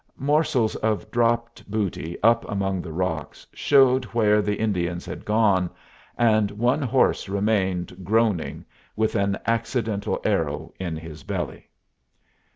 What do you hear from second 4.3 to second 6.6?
the Indians had gone, and